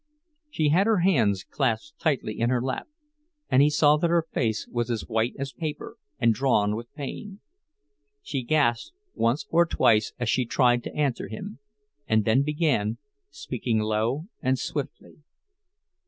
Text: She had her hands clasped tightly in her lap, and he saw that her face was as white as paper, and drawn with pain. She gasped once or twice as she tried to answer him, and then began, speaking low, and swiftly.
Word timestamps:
She 0.49 0.69
had 0.69 0.87
her 0.87 1.01
hands 1.01 1.43
clasped 1.43 1.99
tightly 1.99 2.39
in 2.39 2.49
her 2.49 2.59
lap, 2.59 2.87
and 3.51 3.61
he 3.61 3.69
saw 3.69 3.97
that 3.97 4.09
her 4.09 4.25
face 4.33 4.67
was 4.67 4.89
as 4.89 5.07
white 5.07 5.35
as 5.37 5.53
paper, 5.53 5.95
and 6.17 6.33
drawn 6.33 6.75
with 6.75 6.91
pain. 6.95 7.39
She 8.23 8.41
gasped 8.41 8.93
once 9.13 9.45
or 9.51 9.67
twice 9.67 10.13
as 10.19 10.27
she 10.27 10.47
tried 10.47 10.83
to 10.85 10.95
answer 10.95 11.27
him, 11.27 11.59
and 12.07 12.25
then 12.25 12.41
began, 12.41 12.97
speaking 13.29 13.77
low, 13.77 14.25
and 14.41 14.57
swiftly. 14.57 15.19